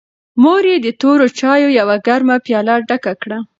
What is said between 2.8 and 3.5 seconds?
ډکه کړه.